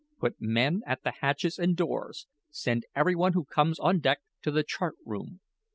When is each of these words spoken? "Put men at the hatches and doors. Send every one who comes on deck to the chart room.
"Put 0.19 0.37
men 0.41 0.81
at 0.87 1.03
the 1.03 1.11
hatches 1.11 1.59
and 1.59 1.75
doors. 1.77 2.25
Send 2.49 2.87
every 2.95 3.13
one 3.15 3.33
who 3.33 3.45
comes 3.45 3.77
on 3.77 3.99
deck 3.99 4.21
to 4.41 4.49
the 4.49 4.63
chart 4.63 4.95
room. 5.05 5.41